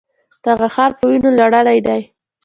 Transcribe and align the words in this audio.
دغه 0.45 0.67
ښار 0.73 0.91
په 0.97 1.03
وینو 1.09 1.29
لړلی 1.39 1.79
دی. 1.87 2.01